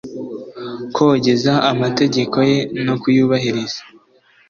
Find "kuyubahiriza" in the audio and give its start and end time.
3.01-3.81